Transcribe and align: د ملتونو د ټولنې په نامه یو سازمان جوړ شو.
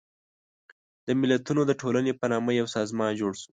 د 1.07 1.09
ملتونو 1.21 1.61
د 1.65 1.71
ټولنې 1.81 2.11
په 2.19 2.25
نامه 2.31 2.51
یو 2.59 2.67
سازمان 2.75 3.11
جوړ 3.19 3.33
شو. 3.41 3.47